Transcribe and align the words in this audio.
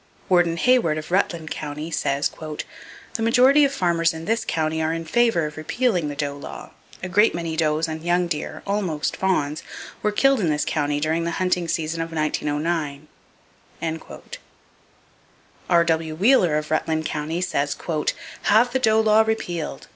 Warden 0.29 0.57
Hayward 0.57 0.97
of 0.97 1.11
Rutland 1.11 1.51
County 1.51 1.91
says: 1.91 2.29
"The 3.13 3.21
majority 3.21 3.63
of 3.63 3.71
the 3.71 3.77
farmers 3.77 4.15
in 4.15 4.25
this 4.25 4.43
county 4.43 4.81
are 4.81 4.91
in 4.93 5.05
favor 5.05 5.45
of 5.45 5.57
repealing 5.57 6.07
the 6.07 6.15
doe 6.15 6.35
law.... 6.35 6.71
A 7.03 7.07
great 7.07 7.35
many 7.35 7.55
does 7.55 7.87
and 7.87 8.01
young 8.01 8.25
deer 8.25 8.63
(almost 8.65 9.15
fawns) 9.15 9.61
were 10.01 10.11
killed 10.11 10.39
in 10.39 10.49
this 10.49 10.65
county 10.65 10.99
during 10.99 11.23
the 11.23 11.29
hunting 11.37 11.67
season 11.67 12.01
of 12.01 12.11
1909." 12.11 13.07
R.W. 15.69 16.15
Wheeler, 16.15 16.57
of 16.57 16.71
Rutland 16.71 17.05
County 17.05 17.39
says: 17.39 17.75
"Have 18.45 18.73
the 18.73 18.79
doe 18.79 18.99
law 19.01 19.21
repealed! 19.21 19.85